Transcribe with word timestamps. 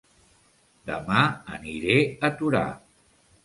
Dema 0.93 1.21
aniré 1.59 2.01
a 2.29 2.35
Torà 2.41 2.67